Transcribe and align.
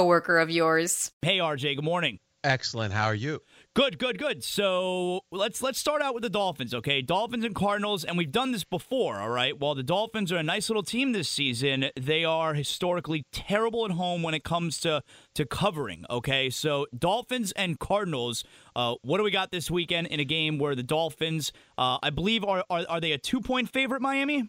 coworker 0.00 0.38
of 0.38 0.48
yours. 0.48 1.12
Hey, 1.20 1.38
RJ. 1.38 1.76
Good 1.76 1.84
morning. 1.84 2.20
Excellent. 2.42 2.94
How 2.94 3.04
are 3.04 3.14
you? 3.14 3.42
Good, 3.74 3.98
good, 3.98 4.18
good. 4.18 4.42
So 4.42 5.20
let's 5.30 5.60
let's 5.60 5.78
start 5.78 6.00
out 6.00 6.14
with 6.14 6.22
the 6.22 6.30
Dolphins, 6.30 6.72
okay? 6.72 7.02
Dolphins 7.02 7.44
and 7.44 7.54
Cardinals, 7.54 8.02
and 8.02 8.16
we've 8.16 8.32
done 8.32 8.50
this 8.50 8.64
before, 8.64 9.20
all 9.20 9.28
right? 9.28 9.60
While 9.60 9.74
the 9.74 9.82
Dolphins 9.82 10.32
are 10.32 10.38
a 10.38 10.42
nice 10.42 10.70
little 10.70 10.82
team 10.82 11.12
this 11.12 11.28
season, 11.28 11.90
they 12.00 12.24
are 12.24 12.54
historically 12.54 13.26
terrible 13.30 13.84
at 13.84 13.90
home 13.90 14.22
when 14.22 14.32
it 14.32 14.42
comes 14.42 14.80
to 14.80 15.02
to 15.34 15.44
covering. 15.44 16.06
Okay, 16.08 16.48
so 16.48 16.86
Dolphins 16.98 17.52
and 17.52 17.78
Cardinals. 17.78 18.42
Uh, 18.74 18.94
what 19.02 19.18
do 19.18 19.22
we 19.24 19.30
got 19.30 19.50
this 19.50 19.70
weekend 19.70 20.06
in 20.06 20.18
a 20.18 20.24
game 20.24 20.56
where 20.56 20.74
the 20.74 20.82
Dolphins, 20.82 21.52
uh, 21.76 21.98
I 22.02 22.08
believe, 22.08 22.42
are, 22.42 22.64
are 22.70 22.86
are 22.88 23.00
they 23.02 23.12
a 23.12 23.18
two 23.18 23.42
point 23.42 23.68
favorite? 23.68 24.00
Miami. 24.00 24.48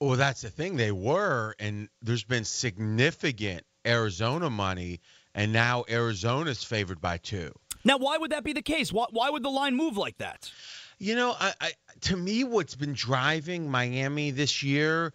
Well, 0.00 0.16
that's 0.16 0.42
the 0.42 0.50
thing. 0.50 0.76
They 0.76 0.92
were, 0.92 1.56
and 1.58 1.88
there's 2.00 2.22
been 2.22 2.44
significant 2.44 3.64
Arizona 3.86 4.50
money, 4.50 5.00
and 5.34 5.52
now 5.52 5.84
Arizona's 5.88 6.64
favored 6.64 7.00
by 7.00 7.18
two. 7.18 7.52
Now, 7.84 7.98
why 7.98 8.18
would 8.18 8.32
that 8.32 8.44
be 8.44 8.52
the 8.52 8.62
case? 8.62 8.92
Why, 8.92 9.06
why 9.10 9.30
would 9.30 9.42
the 9.42 9.50
line 9.50 9.76
move 9.76 9.96
like 9.96 10.18
that? 10.18 10.50
You 10.98 11.14
know, 11.14 11.34
I, 11.38 11.54
I, 11.60 11.72
to 12.02 12.16
me, 12.16 12.42
what's 12.44 12.74
been 12.74 12.92
driving 12.92 13.70
Miami 13.70 14.30
this 14.32 14.62
year 14.62 15.12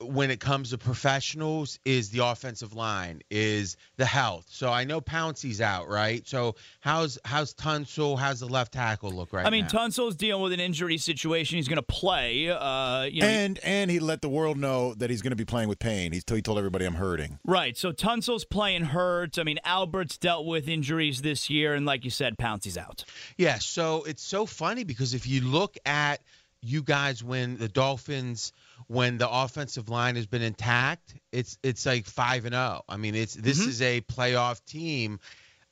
when 0.00 0.30
it 0.30 0.40
comes 0.40 0.70
to 0.70 0.78
professionals 0.78 1.78
is 1.84 2.10
the 2.10 2.24
offensive 2.24 2.72
line, 2.72 3.20
is 3.30 3.76
the 3.96 4.06
health. 4.06 4.46
So 4.48 4.70
I 4.70 4.84
know 4.84 5.00
Pouncey's 5.00 5.60
out, 5.60 5.88
right? 5.88 6.26
So 6.26 6.56
how's 6.80 7.18
how's 7.24 7.54
Tunsil? 7.54 8.18
How's 8.18 8.40
the 8.40 8.46
left 8.46 8.72
tackle 8.72 9.10
look 9.10 9.32
right 9.32 9.46
I 9.46 9.50
mean, 9.50 9.64
now? 9.64 9.86
Tunsil's 9.86 10.16
dealing 10.16 10.42
with 10.42 10.52
an 10.52 10.60
injury 10.60 10.96
situation. 10.96 11.56
He's 11.56 11.68
going 11.68 11.76
to 11.76 11.82
play. 11.82 12.50
Uh, 12.50 13.02
you 13.02 13.20
know, 13.20 13.28
and 13.28 13.58
and 13.62 13.90
he 13.90 14.00
let 14.00 14.22
the 14.22 14.28
world 14.28 14.58
know 14.58 14.94
that 14.94 15.10
he's 15.10 15.22
going 15.22 15.32
to 15.32 15.36
be 15.36 15.44
playing 15.44 15.68
with 15.68 15.78
pain. 15.78 16.12
He's, 16.12 16.24
he 16.28 16.42
told 16.42 16.58
everybody 16.58 16.84
I'm 16.84 16.94
hurting. 16.94 17.38
Right. 17.44 17.76
So 17.76 17.92
Tunsil's 17.92 18.44
playing 18.44 18.84
hurt. 18.84 19.38
I 19.38 19.42
mean, 19.42 19.58
Albert's 19.64 20.16
dealt 20.16 20.46
with 20.46 20.68
injuries 20.68 21.22
this 21.22 21.50
year, 21.50 21.74
and 21.74 21.84
like 21.84 22.04
you 22.04 22.10
said, 22.10 22.38
Pouncey's 22.38 22.78
out. 22.78 23.04
Yeah. 23.36 23.58
So 23.58 24.04
it's 24.04 24.22
so 24.22 24.46
funny 24.46 24.84
because 24.84 25.14
if 25.14 25.26
you 25.26 25.42
look 25.42 25.76
at 25.84 26.20
you 26.62 26.82
guys 26.82 27.22
when 27.22 27.56
the 27.56 27.68
Dolphins 27.68 28.52
when 28.86 29.18
the 29.18 29.30
offensive 29.30 29.88
line 29.88 30.16
has 30.16 30.26
been 30.26 30.42
intact, 30.42 31.14
it's 31.32 31.58
it's 31.62 31.86
like 31.86 32.06
5 32.06 32.46
and 32.46 32.54
0. 32.54 32.82
I 32.88 32.96
mean, 32.96 33.14
it's 33.14 33.34
this 33.34 33.60
mm-hmm. 33.60 33.70
is 33.70 33.82
a 33.82 34.00
playoff 34.02 34.64
team 34.64 35.20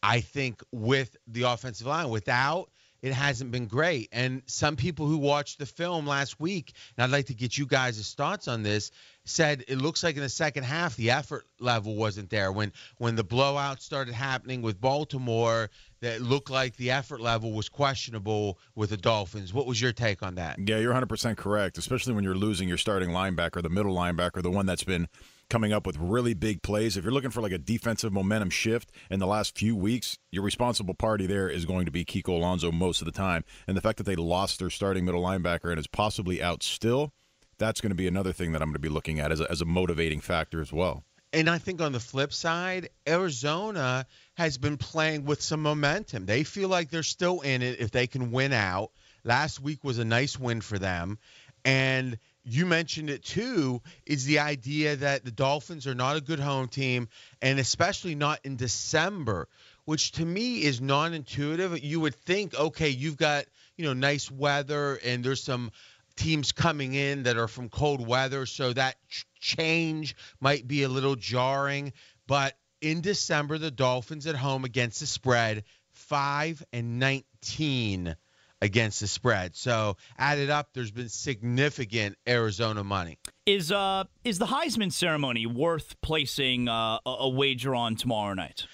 I 0.02 0.20
think 0.20 0.62
with 0.70 1.16
the 1.26 1.42
offensive 1.42 1.86
line 1.86 2.08
without 2.08 2.70
it 3.00 3.12
hasn't 3.12 3.52
been 3.52 3.66
great. 3.66 4.08
And 4.10 4.42
some 4.46 4.74
people 4.76 5.06
who 5.06 5.18
watched 5.18 5.58
the 5.58 5.66
film 5.66 6.06
last 6.06 6.40
week, 6.40 6.72
and 6.96 7.04
I'd 7.04 7.16
like 7.16 7.26
to 7.26 7.34
get 7.34 7.56
you 7.56 7.66
guys' 7.66 8.12
thoughts 8.14 8.48
on 8.48 8.64
this, 8.64 8.90
said 9.24 9.64
it 9.68 9.78
looks 9.78 10.02
like 10.02 10.16
in 10.16 10.22
the 10.22 10.28
second 10.28 10.64
half 10.64 10.96
the 10.96 11.12
effort 11.12 11.46
level 11.60 11.94
wasn't 11.94 12.30
there. 12.30 12.50
When 12.50 12.72
when 12.96 13.14
the 13.14 13.24
blowout 13.24 13.82
started 13.82 14.14
happening 14.14 14.62
with 14.62 14.80
Baltimore, 14.80 15.70
that 16.00 16.20
looked 16.20 16.50
like 16.50 16.76
the 16.76 16.90
effort 16.90 17.20
level 17.20 17.52
was 17.52 17.68
questionable 17.68 18.58
with 18.74 18.90
the 18.90 18.96
Dolphins. 18.96 19.52
What 19.52 19.66
was 19.66 19.80
your 19.80 19.92
take 19.92 20.22
on 20.22 20.36
that? 20.36 20.58
Yeah, 20.58 20.78
you're 20.78 20.94
100% 20.94 21.36
correct, 21.36 21.78
especially 21.78 22.14
when 22.14 22.24
you're 22.24 22.34
losing 22.34 22.68
your 22.68 22.78
starting 22.78 23.10
linebacker, 23.10 23.62
the 23.62 23.68
middle 23.68 23.94
linebacker, 23.94 24.42
the 24.42 24.50
one 24.50 24.66
that's 24.66 24.84
been 24.84 25.08
coming 25.50 25.72
up 25.72 25.86
with 25.86 25.96
really 25.98 26.34
big 26.34 26.62
plays. 26.62 26.96
If 26.96 27.04
you're 27.04 27.12
looking 27.12 27.30
for 27.30 27.40
like 27.40 27.52
a 27.52 27.58
defensive 27.58 28.12
momentum 28.12 28.50
shift 28.50 28.92
in 29.10 29.18
the 29.18 29.26
last 29.26 29.58
few 29.58 29.74
weeks, 29.74 30.18
your 30.30 30.42
responsible 30.42 30.94
party 30.94 31.26
there 31.26 31.48
is 31.48 31.64
going 31.64 31.86
to 31.86 31.90
be 31.90 32.04
Kiko 32.04 32.28
Alonso 32.28 32.70
most 32.70 33.00
of 33.00 33.06
the 33.06 33.12
time. 33.12 33.44
And 33.66 33.76
the 33.76 33.80
fact 33.80 33.96
that 33.98 34.04
they 34.04 34.16
lost 34.16 34.58
their 34.58 34.70
starting 34.70 35.04
middle 35.04 35.22
linebacker 35.22 35.70
and 35.70 35.78
is 35.78 35.86
possibly 35.86 36.42
out 36.42 36.62
still, 36.62 37.12
that's 37.58 37.80
going 37.80 37.90
to 37.90 37.96
be 37.96 38.06
another 38.06 38.32
thing 38.32 38.52
that 38.52 38.62
I'm 38.62 38.68
going 38.68 38.74
to 38.74 38.78
be 38.78 38.88
looking 38.88 39.18
at 39.18 39.32
as 39.32 39.40
a, 39.40 39.50
as 39.50 39.60
a 39.60 39.64
motivating 39.64 40.20
factor 40.20 40.60
as 40.60 40.72
well. 40.72 41.04
And 41.32 41.50
I 41.50 41.58
think 41.58 41.80
on 41.80 41.92
the 41.92 42.00
flip 42.00 42.32
side, 42.32 42.88
Arizona 43.06 44.06
has 44.34 44.56
been 44.56 44.78
playing 44.78 45.24
with 45.24 45.42
some 45.42 45.62
momentum. 45.62 46.24
They 46.24 46.42
feel 46.44 46.68
like 46.68 46.90
they're 46.90 47.02
still 47.02 47.42
in 47.42 47.60
it 47.62 47.80
if 47.80 47.90
they 47.90 48.06
can 48.06 48.30
win 48.30 48.52
out. 48.52 48.92
Last 49.24 49.60
week 49.60 49.84
was 49.84 49.98
a 49.98 50.04
nice 50.04 50.38
win 50.38 50.62
for 50.62 50.78
them. 50.78 51.18
And 51.64 52.18
you 52.44 52.64
mentioned 52.64 53.10
it 53.10 53.22
too, 53.24 53.82
is 54.06 54.24
the 54.24 54.38
idea 54.38 54.96
that 54.96 55.24
the 55.24 55.30
Dolphins 55.30 55.86
are 55.86 55.94
not 55.94 56.16
a 56.16 56.22
good 56.22 56.40
home 56.40 56.68
team, 56.68 57.08
and 57.42 57.58
especially 57.58 58.14
not 58.14 58.40
in 58.44 58.56
December, 58.56 59.48
which 59.84 60.12
to 60.12 60.24
me 60.24 60.62
is 60.62 60.80
non 60.80 61.12
intuitive. 61.12 61.82
You 61.84 62.00
would 62.00 62.14
think, 62.14 62.54
okay, 62.54 62.88
you've 62.88 63.18
got, 63.18 63.44
you 63.76 63.84
know, 63.84 63.92
nice 63.92 64.30
weather 64.30 64.98
and 65.04 65.22
there's 65.22 65.42
some 65.42 65.72
teams 66.16 66.52
coming 66.52 66.94
in 66.94 67.24
that 67.24 67.36
are 67.36 67.48
from 67.48 67.68
cold 67.68 68.06
weather, 68.06 68.46
so 68.46 68.72
that 68.72 68.96
change 69.40 70.16
might 70.40 70.66
be 70.66 70.82
a 70.82 70.88
little 70.88 71.16
jarring. 71.16 71.92
But 72.26 72.56
in 72.80 73.00
December, 73.00 73.58
the 73.58 73.70
Dolphins 73.70 74.26
at 74.26 74.36
home 74.36 74.64
against 74.64 75.00
the 75.00 75.06
spread, 75.06 75.64
5 75.92 76.62
and 76.72 76.98
19 76.98 78.16
against 78.60 79.00
the 79.00 79.06
spread. 79.06 79.54
So 79.56 79.96
added 80.16 80.50
up, 80.50 80.70
there's 80.74 80.90
been 80.90 81.08
significant 81.08 82.16
Arizona 82.26 82.84
money. 82.84 83.18
Is 83.46 83.72
uh 83.72 84.04
is 84.24 84.38
the 84.38 84.46
Heisman 84.46 84.92
ceremony 84.92 85.46
worth 85.46 86.00
placing 86.00 86.68
uh, 86.68 86.98
a, 87.06 87.10
a 87.20 87.28
wager 87.28 87.74
on 87.74 87.96
tomorrow 87.96 88.34
night? 88.34 88.66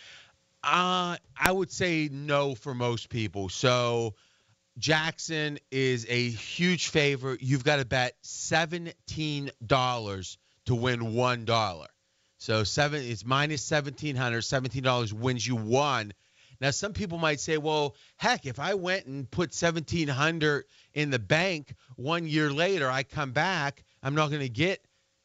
Uh, 0.63 1.17
I 1.37 1.53
would 1.53 1.71
say 1.71 2.09
no 2.11 2.55
for 2.55 2.75
most 2.75 3.11
people. 3.11 3.51
So 3.51 4.15
Jackson 4.79 5.59
is 5.71 6.07
a 6.09 6.31
huge 6.31 6.89
favorite. 6.89 7.43
You've 7.43 7.65
got 7.65 7.77
to 7.77 7.85
bet 7.85 8.15
seventeen 8.23 9.51
dollars 9.65 10.39
to 10.67 10.75
win 10.75 11.15
one 11.15 11.45
dollar. 11.45 11.89
So 12.39 12.65
seven 12.65 13.03
it's 13.03 13.25
minus 13.25 13.63
seventeen 13.63 14.17
hundred. 14.17 14.43
Seventeen 14.43 14.83
dollars 14.83 15.13
wins 15.13 15.47
you 15.47 15.57
one. 15.57 16.13
Now 16.61 16.71
some 16.71 16.93
people 16.93 17.19
might 17.19 17.41
say, 17.41 17.59
well, 17.59 17.97
heck, 18.17 18.47
if 18.47 18.59
I 18.59 18.75
went 18.75 19.07
and 19.07 19.31
put 19.31 19.53
seventeen 19.53 20.09
hundred 20.09 20.65
in 20.93 21.11
the 21.11 21.19
bank 21.19 21.75
one 21.97 22.27
year 22.27 22.51
later, 22.51 22.91
I 22.91 23.03
come 23.03 23.33
back, 23.33 23.85
I'm 24.03 24.15
not 24.15 24.29
going 24.29 24.43
to 24.43 24.49
get 24.49 24.85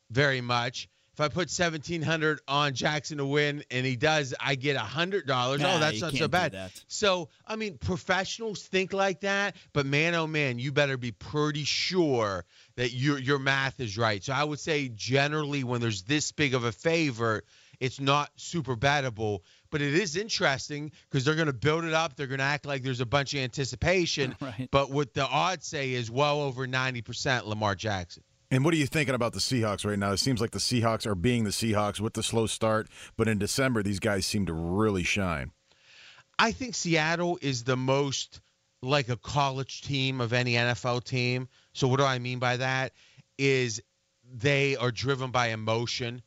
very 0.10 0.42
much. 0.42 0.90
If 1.20 1.26
I 1.26 1.28
put 1.28 1.50
seventeen 1.50 2.02
hundred 2.02 2.40
on 2.48 2.74
Jackson 2.74 3.18
to 3.18 3.26
win 3.26 3.66
and 3.70 3.86
he 3.86 3.98
does, 3.98 4.34
I 4.40 4.56
get 4.56 4.78
hundred 4.78 5.28
dollars. 5.28 5.60
Oh, 5.60 5.66
nah, 5.66 5.76
oh, 5.76 5.80
that's 5.80 6.00
not 6.00 6.14
so 6.14 6.30
bad. 6.30 6.72
So 6.88 7.28
I 7.46 7.58
mean, 7.58 7.78
professionals 7.78 8.64
think 8.64 8.94
like 8.94 9.20
that, 9.20 9.58
but 9.74 9.86
man, 9.86 10.16
oh 10.16 10.28
man, 10.28 10.60
you 10.60 10.72
better 10.72 10.96
be 10.96 11.12
pretty 11.12 11.66
sure 11.66 12.46
that 12.78 12.94
your 12.94 13.20
your 13.20 13.38
math 13.38 13.82
is 13.82 13.98
right. 13.98 14.24
So 14.24 14.32
I 14.32 14.46
would 14.46 14.62
say 14.62 14.88
generally, 14.88 15.66
when 15.66 15.82
there's 15.82 16.04
this 16.04 16.32
big 16.32 16.54
of 16.54 16.64
a 16.64 16.72
favor, 16.72 17.44
it's 17.82 18.00
not 18.00 18.32
super 18.38 18.78
bettable. 18.78 19.42
But 19.72 19.82
it 19.82 19.96
is 19.96 20.16
interesting 20.16 20.94
because 21.10 21.26
they're 21.26 21.36
going 21.36 21.48
to 21.48 21.54
build 21.54 21.84
it 21.84 21.94
up. 21.94 22.16
They're 22.16 22.28
going 22.28 22.40
to 22.40 22.46
act 22.46 22.66
like 22.66 22.82
there's 22.82 23.02
a 23.02 23.06
bunch 23.06 23.34
of 23.34 23.42
anticipation. 23.42 24.38
Right. 24.42 24.70
But 24.72 24.90
what 24.90 25.14
the 25.14 25.28
odds 25.28 25.68
say 25.68 25.92
is 25.92 26.10
well 26.10 26.42
over 26.42 26.66
90% 26.66 27.46
Lamar 27.46 27.76
Jackson. 27.76 28.24
And 28.52 28.66
what 28.66 28.74
are 28.74 28.78
you 28.78 28.88
thinking 28.88 29.14
about 29.14 29.34
the 29.34 29.40
Seahawks 29.40 29.86
right 29.86 30.00
now? 30.00 30.12
It 30.12 30.18
seems 30.18 30.42
like 30.42 30.52
the 30.52 30.60
Seahawks 30.60 31.06
are 31.06 31.16
being 31.16 31.44
the 31.44 31.52
Seahawks 31.52 32.00
with 32.00 32.14
the 32.14 32.24
slow 32.24 32.48
start, 32.48 32.88
but 33.16 33.28
in 33.28 33.38
December, 33.38 33.84
these 33.84 34.00
guys 34.00 34.26
seem 34.26 34.48
to 34.48 34.54
really 34.54 35.04
shine. 35.04 35.52
I 36.40 36.52
think 36.52 36.74
Seattle 36.74 37.38
is 37.42 37.64
the 37.64 37.78
most 37.78 38.42
like 38.82 39.10
a 39.10 39.18
college 39.18 39.82
team 39.82 40.22
of 40.22 40.34
any 40.34 40.54
NFL 40.54 41.04
team. 41.04 41.48
So 41.74 41.88
what 41.88 42.00
do 42.00 42.06
I 42.06 42.18
mean 42.18 42.40
by 42.40 42.58
that? 42.58 42.94
Is 43.38 43.82
they 44.34 44.76
are 44.78 44.92
driven 44.92 45.32
by 45.32 45.48
emotion. 45.48 46.24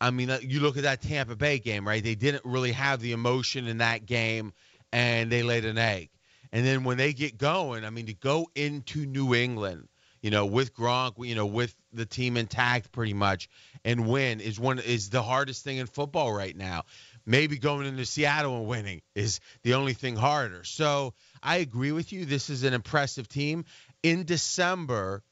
I 0.00 0.10
mean, 0.10 0.30
uh, 0.30 0.40
you 0.42 0.60
look 0.60 0.76
at 0.76 0.82
that 0.82 1.00
Tampa 1.00 1.36
Bay 1.36 1.58
game, 1.58 1.86
right? 1.86 2.02
They 2.02 2.16
didn't 2.16 2.44
really 2.44 2.72
have 2.72 3.00
the 3.00 3.12
emotion 3.12 3.66
in 3.66 3.78
that 3.78 4.04
game, 4.04 4.52
and 4.92 5.30
they 5.30 5.42
laid 5.42 5.64
an 5.64 5.78
egg. 5.78 6.10
And 6.50 6.66
then 6.66 6.84
when 6.84 6.98
they 6.98 7.12
get 7.12 7.38
going, 7.38 7.84
I 7.84 7.90
mean, 7.90 8.06
to 8.06 8.14
go 8.14 8.48
into 8.54 9.06
New 9.06 9.34
England, 9.34 9.88
you 10.22 10.30
know, 10.30 10.46
with 10.46 10.74
Gronk, 10.74 11.14
you 11.26 11.34
know, 11.34 11.46
with 11.46 11.74
the 11.92 12.06
team 12.06 12.36
intact 12.36 12.92
pretty 12.92 13.12
much, 13.12 13.48
and 13.84 14.08
win 14.08 14.40
is 14.40 14.58
one 14.58 14.78
is 14.78 15.10
the 15.10 15.22
hardest 15.22 15.64
thing 15.64 15.78
in 15.78 15.86
football 15.86 16.32
right 16.32 16.56
now. 16.56 16.84
Maybe 17.26 17.58
going 17.58 17.86
into 17.86 18.06
Seattle 18.06 18.56
and 18.56 18.66
winning 18.66 19.02
is 19.14 19.40
the 19.62 19.74
only 19.74 19.92
thing 19.92 20.16
harder. 20.16 20.64
So 20.64 21.14
I 21.42 21.56
agree 21.56 21.92
with 21.92 22.12
you. 22.12 22.24
This 22.24 22.50
is 22.50 22.64
an 22.64 22.72
impressive 22.72 23.28
team. 23.28 23.64
In 24.02 24.24
December, 24.24 25.22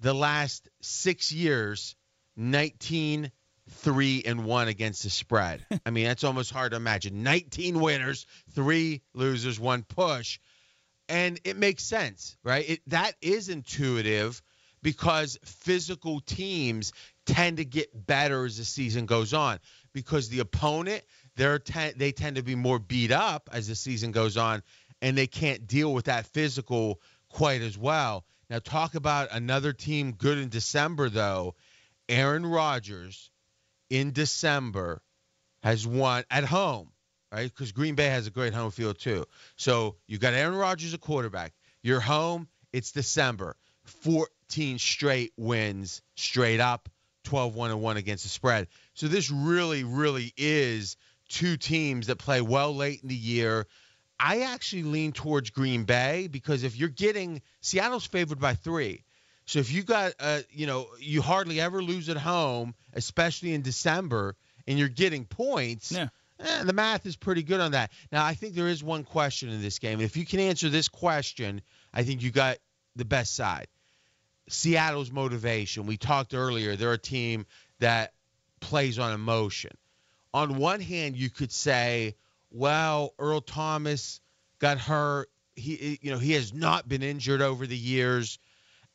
the 0.00 0.14
last 0.14 0.68
six 0.80 1.32
years, 1.32 1.94
19, 2.36 3.30
three 3.70 4.22
and 4.24 4.44
one 4.44 4.68
against 4.68 5.02
the 5.02 5.10
spread. 5.10 5.64
I 5.86 5.90
mean, 5.90 6.04
that's 6.04 6.24
almost 6.24 6.52
hard 6.52 6.72
to 6.72 6.76
imagine. 6.76 7.22
19 7.22 7.80
winners, 7.80 8.26
three 8.54 9.02
losers, 9.14 9.60
one 9.60 9.82
push. 9.82 10.38
And 11.08 11.40
it 11.44 11.56
makes 11.56 11.84
sense, 11.84 12.36
right? 12.42 12.68
It, 12.68 12.80
that 12.88 13.14
is 13.22 13.48
intuitive 13.48 14.42
because 14.82 15.38
physical 15.44 16.20
teams 16.20 16.92
tend 17.26 17.58
to 17.58 17.64
get 17.64 18.06
better 18.06 18.44
as 18.44 18.58
the 18.58 18.64
season 18.64 19.06
goes 19.06 19.34
on 19.34 19.58
because 19.92 20.28
the 20.28 20.40
opponent 20.40 21.02
they're 21.36 21.60
they 21.96 22.12
tend 22.12 22.36
to 22.36 22.42
be 22.42 22.54
more 22.54 22.78
beat 22.78 23.10
up 23.10 23.48
as 23.52 23.68
the 23.68 23.74
season 23.74 24.12
goes 24.12 24.36
on 24.36 24.62
and 25.00 25.16
they 25.16 25.26
can't 25.26 25.66
deal 25.66 25.92
with 25.92 26.06
that 26.06 26.26
physical 26.26 27.00
quite 27.28 27.62
as 27.62 27.76
well. 27.76 28.24
Now 28.50 28.58
talk 28.58 28.94
about 28.94 29.28
another 29.30 29.72
team 29.72 30.12
good 30.12 30.38
in 30.38 30.48
December 30.48 31.08
though. 31.08 31.54
Aaron 32.08 32.46
Rodgers 32.46 33.30
in 33.90 34.12
December 34.12 35.02
has 35.62 35.86
won 35.86 36.24
at 36.30 36.44
home, 36.44 36.90
right? 37.32 37.50
Because 37.52 37.72
Green 37.72 37.94
Bay 37.94 38.06
has 38.06 38.26
a 38.26 38.30
great 38.30 38.54
home 38.54 38.70
field 38.70 38.98
too. 38.98 39.26
So 39.56 39.96
you 40.06 40.18
got 40.18 40.34
Aaron 40.34 40.54
Rodgers 40.54 40.94
a 40.94 40.98
quarterback. 40.98 41.52
You're 41.82 42.00
home. 42.00 42.48
It's 42.72 42.92
December. 42.92 43.56
14 43.84 44.78
straight 44.78 45.32
wins 45.36 46.02
straight 46.16 46.60
up, 46.60 46.88
12 47.24 47.54
1 47.54 47.70
and 47.70 47.80
1 47.80 47.96
against 47.96 48.24
the 48.24 48.28
spread. 48.28 48.68
So 48.94 49.08
this 49.08 49.30
really, 49.30 49.84
really 49.84 50.32
is 50.36 50.96
two 51.28 51.56
teams 51.56 52.06
that 52.08 52.16
play 52.16 52.40
well 52.40 52.74
late 52.74 53.02
in 53.02 53.08
the 53.08 53.14
year. 53.14 53.66
I 54.20 54.40
actually 54.40 54.82
lean 54.82 55.12
towards 55.12 55.50
Green 55.50 55.84
Bay 55.84 56.28
because 56.30 56.64
if 56.64 56.76
you're 56.76 56.88
getting 56.88 57.40
Seattle's 57.60 58.06
favored 58.06 58.40
by 58.40 58.54
three. 58.54 59.04
So 59.46 59.60
if 59.60 59.72
you 59.72 59.82
got, 59.82 60.12
uh, 60.20 60.40
you 60.50 60.66
know, 60.66 60.88
you 61.00 61.22
hardly 61.22 61.58
ever 61.60 61.82
lose 61.82 62.10
at 62.10 62.18
home, 62.18 62.74
especially 62.92 63.54
in 63.54 63.62
December, 63.62 64.36
and 64.66 64.78
you're 64.78 64.88
getting 64.88 65.24
points. 65.24 65.90
Yeah. 65.90 66.08
Eh, 66.40 66.64
the 66.64 66.72
math 66.72 67.04
is 67.06 67.16
pretty 67.16 67.42
good 67.42 67.60
on 67.60 67.72
that. 67.72 67.90
Now 68.12 68.24
I 68.24 68.34
think 68.34 68.54
there 68.54 68.68
is 68.68 68.82
one 68.82 69.04
question 69.04 69.48
in 69.48 69.60
this 69.60 69.78
game. 69.78 70.00
If 70.00 70.16
you 70.16 70.24
can 70.24 70.40
answer 70.40 70.68
this 70.68 70.88
question, 70.88 71.62
I 71.92 72.04
think 72.04 72.22
you 72.22 72.30
got 72.30 72.58
the 72.96 73.04
best 73.04 73.34
side. 73.34 73.66
Seattle's 74.48 75.10
motivation. 75.10 75.86
We 75.86 75.96
talked 75.96 76.34
earlier. 76.34 76.76
They're 76.76 76.92
a 76.92 76.98
team 76.98 77.46
that 77.80 78.12
plays 78.60 78.98
on 78.98 79.12
emotion. 79.12 79.72
On 80.32 80.58
one 80.58 80.80
hand, 80.80 81.16
you 81.16 81.30
could 81.30 81.52
say, 81.52 82.16
well, 82.50 83.14
Earl 83.18 83.40
Thomas 83.40 84.20
got 84.58 84.78
hurt. 84.78 85.30
He, 85.54 85.98
you 86.02 86.10
know, 86.10 86.18
he 86.18 86.32
has 86.32 86.54
not 86.54 86.88
been 86.88 87.02
injured 87.02 87.42
over 87.42 87.66
the 87.66 87.76
years, 87.76 88.38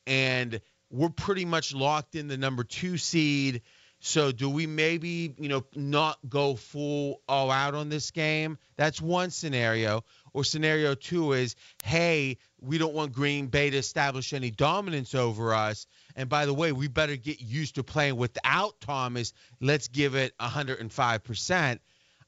and 0.06 0.60
we're 0.90 1.10
pretty 1.10 1.44
much 1.44 1.74
locked 1.74 2.14
in 2.14 2.28
the 2.28 2.38
number 2.38 2.64
two 2.64 2.96
seed. 2.96 3.62
So 4.06 4.32
do 4.32 4.50
we 4.50 4.66
maybe, 4.66 5.34
you 5.38 5.48
know, 5.48 5.64
not 5.74 6.18
go 6.28 6.56
full 6.56 7.22
all 7.26 7.50
out 7.50 7.74
on 7.74 7.88
this 7.88 8.10
game? 8.10 8.58
That's 8.76 9.00
one 9.00 9.30
scenario. 9.30 10.04
Or 10.34 10.44
scenario 10.44 10.94
two 10.94 11.32
is, 11.32 11.56
hey, 11.82 12.36
we 12.60 12.76
don't 12.76 12.92
want 12.92 13.14
Green 13.14 13.46
Bay 13.46 13.70
to 13.70 13.78
establish 13.78 14.34
any 14.34 14.50
dominance 14.50 15.14
over 15.14 15.54
us. 15.54 15.86
And 16.16 16.28
by 16.28 16.44
the 16.44 16.52
way, 16.52 16.70
we 16.70 16.86
better 16.86 17.16
get 17.16 17.40
used 17.40 17.76
to 17.76 17.82
playing 17.82 18.16
without 18.16 18.78
Thomas. 18.78 19.32
Let's 19.62 19.88
give 19.88 20.14
it 20.14 20.36
105%. 20.36 21.78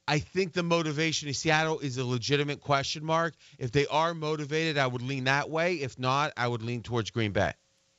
I 0.09 0.19
think 0.19 0.55
the 0.55 0.63
motivation 0.63 1.29
in 1.29 1.35
Seattle 1.35 1.81
is 1.81 1.99
a 1.99 2.07
legitimate 2.07 2.63
question 2.63 3.05
mark. 3.05 3.35
If 3.59 3.71
they 3.71 3.87
are 3.89 4.15
motivated, 4.15 4.79
I 4.79 4.87
would 4.87 5.03
lean 5.03 5.25
that 5.25 5.51
way. 5.51 5.75
If 5.75 5.99
not, 5.99 6.33
I 6.39 6.49
would 6.49 6.63
lean 6.63 6.83
towards 6.83 7.11
Green 7.11 7.33
Bay. 7.33 7.53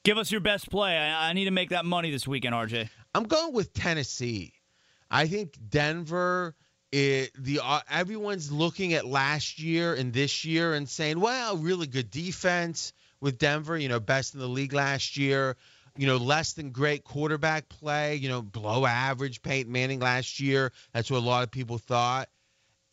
Give 0.04 0.18
us 0.18 0.32
your 0.32 0.40
best 0.40 0.72
play. 0.72 0.98
I, 0.98 1.30
I 1.30 1.34
need 1.34 1.46
to 1.46 1.52
make 1.52 1.70
that 1.72 1.84
money 1.84 2.12
this 2.12 2.26
weekend, 2.26 2.56
RJ. 2.56 2.90
I'm 3.18 3.24
going 3.24 3.52
with 3.52 3.74
Tennessee. 3.74 4.54
I 5.10 5.26
think 5.28 5.56
Denver. 5.70 6.56
It, 6.92 7.32
the 7.38 7.60
uh, 7.64 7.82
everyone's 7.90 8.50
looking 8.52 8.94
at 8.94 9.06
last 9.06 9.60
year 9.60 9.94
and 9.96 10.14
this 10.14 10.46
year 10.46 10.74
and 10.74 10.88
saying, 10.88 11.20
well, 11.20 11.58
really 11.58 11.88
good 11.88 12.12
defense 12.12 12.94
with 13.20 13.40
Denver. 13.40 13.76
You 13.76 13.90
know, 13.90 14.00
best 14.00 14.36
in 14.36 14.40
the 14.40 14.48
league 14.48 14.72
last 14.72 15.18
year. 15.18 15.58
You 15.98 16.06
know, 16.06 16.18
less 16.18 16.54
than 16.54 16.70
great 16.70 17.04
quarterback 17.04 17.68
play. 17.68 18.18
You 18.18 18.30
know, 18.30 18.44
below 18.44 18.86
average 18.86 19.42
Peyton 19.42 19.72
Manning 19.72 20.00
last 20.00 20.40
year. 20.40 20.72
That's 20.94 21.10
what 21.10 21.18
a 21.18 21.26
lot 21.26 21.44
of 21.44 21.50
people 21.50 21.80
thought. 21.80 22.30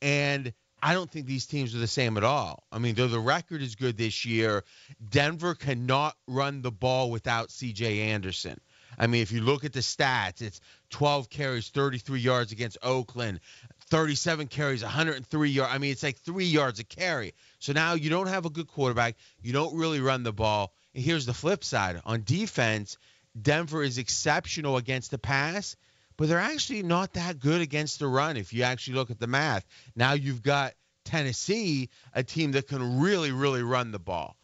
And 0.00 0.54
I 0.82 0.94
don't 0.94 1.10
think 1.10 1.26
these 1.26 1.46
teams 1.46 1.74
are 1.74 1.78
the 1.78 1.86
same 1.86 2.16
at 2.16 2.24
all. 2.24 2.64
I 2.72 2.78
mean, 2.78 2.94
though 2.94 3.08
the 3.08 3.20
record 3.20 3.60
is 3.60 3.74
good 3.74 3.98
this 3.98 4.24
year, 4.24 4.64
Denver 5.06 5.54
cannot 5.54 6.16
run 6.26 6.62
the 6.62 6.72
ball 6.72 7.10
without 7.10 7.50
C.J. 7.50 8.00
Anderson. 8.00 8.58
I 8.98 9.06
mean, 9.06 9.22
if 9.22 9.32
you 9.32 9.40
look 9.40 9.64
at 9.64 9.72
the 9.72 9.80
stats, 9.80 10.42
it's 10.42 10.60
12 10.90 11.30
carries, 11.30 11.68
33 11.68 12.20
yards 12.20 12.52
against 12.52 12.78
Oakland, 12.82 13.40
37 13.88 14.46
carries, 14.48 14.82
103 14.82 15.50
yards. 15.50 15.74
I 15.74 15.78
mean, 15.78 15.92
it's 15.92 16.02
like 16.02 16.18
three 16.18 16.46
yards 16.46 16.80
a 16.80 16.84
carry. 16.84 17.34
So 17.58 17.72
now 17.72 17.94
you 17.94 18.10
don't 18.10 18.28
have 18.28 18.46
a 18.46 18.50
good 18.50 18.68
quarterback. 18.68 19.16
You 19.42 19.52
don't 19.52 19.76
really 19.76 20.00
run 20.00 20.22
the 20.22 20.32
ball. 20.32 20.72
And 20.94 21.02
here's 21.02 21.26
the 21.26 21.34
flip 21.34 21.64
side 21.64 22.00
on 22.04 22.22
defense, 22.24 22.98
Denver 23.40 23.82
is 23.82 23.98
exceptional 23.98 24.76
against 24.76 25.10
the 25.10 25.18
pass, 25.18 25.76
but 26.16 26.28
they're 26.28 26.38
actually 26.38 26.82
not 26.82 27.14
that 27.14 27.40
good 27.40 27.60
against 27.60 27.98
the 27.98 28.06
run 28.06 28.36
if 28.36 28.52
you 28.52 28.62
actually 28.62 28.94
look 28.94 29.10
at 29.10 29.18
the 29.18 29.26
math. 29.26 29.66
Now 29.96 30.12
you've 30.12 30.42
got 30.42 30.74
Tennessee, 31.04 31.90
a 32.12 32.22
team 32.22 32.52
that 32.52 32.68
can 32.68 33.00
really, 33.00 33.32
really 33.32 33.62
run 33.62 33.90
the 33.90 33.98
ball. 33.98 34.36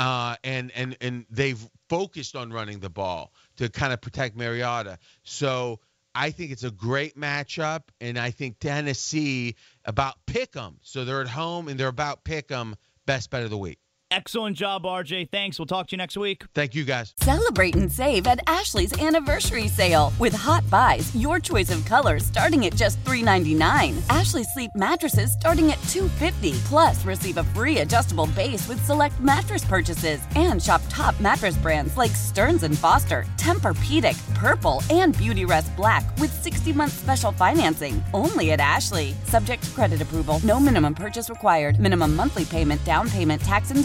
Uh, 0.00 0.34
and 0.44 0.72
and 0.74 0.96
and 1.02 1.26
they've 1.28 1.62
focused 1.90 2.34
on 2.34 2.50
running 2.50 2.80
the 2.80 2.88
ball 2.88 3.34
to 3.56 3.68
kind 3.68 3.92
of 3.92 4.00
protect 4.00 4.34
Mariota. 4.34 4.98
So 5.24 5.78
I 6.14 6.30
think 6.30 6.52
it's 6.52 6.64
a 6.64 6.70
great 6.70 7.18
matchup, 7.18 7.82
and 8.00 8.18
I 8.18 8.30
think 8.30 8.58
Tennessee 8.60 9.56
about 9.84 10.14
pick 10.24 10.56
'em. 10.56 10.78
So 10.80 11.04
they're 11.04 11.20
at 11.20 11.28
home 11.28 11.68
and 11.68 11.78
they're 11.78 11.88
about 11.88 12.24
pick 12.24 12.50
'em. 12.50 12.76
Best 13.04 13.28
bet 13.28 13.42
of 13.42 13.50
the 13.50 13.58
week. 13.58 13.78
Excellent 14.12 14.56
job, 14.56 14.82
RJ. 14.82 15.30
Thanks. 15.30 15.56
We'll 15.56 15.66
talk 15.66 15.86
to 15.88 15.92
you 15.92 15.98
next 15.98 16.16
week. 16.16 16.42
Thank 16.52 16.74
you, 16.74 16.84
guys. 16.84 17.14
Celebrate 17.20 17.76
and 17.76 17.90
save 17.92 18.26
at 18.26 18.40
Ashley's 18.48 19.00
anniversary 19.00 19.68
sale 19.68 20.12
with 20.18 20.32
hot 20.32 20.68
buys, 20.68 21.14
your 21.14 21.38
choice 21.38 21.70
of 21.70 21.84
colors 21.84 22.24
starting 22.24 22.66
at 22.66 22.74
just 22.74 23.02
$3.99. 23.04 23.96
Ashley 24.10 24.42
Sleep 24.42 24.72
mattresses 24.74 25.32
starting 25.34 25.70
at 25.70 25.78
$2.50. 25.78 26.58
Plus, 26.64 27.04
receive 27.04 27.36
a 27.36 27.44
free 27.44 27.78
adjustable 27.78 28.26
base 28.28 28.66
with 28.66 28.84
select 28.84 29.18
mattress 29.20 29.64
purchases 29.64 30.20
and 30.34 30.60
shop 30.60 30.82
top 30.88 31.18
mattress 31.20 31.56
brands 31.58 31.96
like 31.96 32.10
Stearns 32.10 32.64
and 32.64 32.76
Foster, 32.76 33.24
Tempur-Pedic, 33.36 34.34
Purple, 34.34 34.82
and 34.90 35.14
Beautyrest 35.16 35.76
Black 35.76 36.02
with 36.18 36.32
60-month 36.42 36.90
special 36.92 37.30
financing 37.30 38.02
only 38.12 38.50
at 38.50 38.58
Ashley. 38.58 39.14
Subject 39.24 39.62
to 39.62 39.70
credit 39.70 40.02
approval. 40.02 40.40
No 40.42 40.58
minimum 40.58 40.96
purchase 40.96 41.30
required. 41.30 41.78
Minimum 41.78 42.16
monthly 42.16 42.44
payment, 42.44 42.84
down 42.84 43.08
payment, 43.08 43.40
tax, 43.42 43.70
and 43.70 43.84